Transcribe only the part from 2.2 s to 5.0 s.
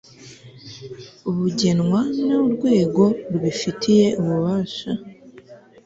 n urwego rubifitiye ububasha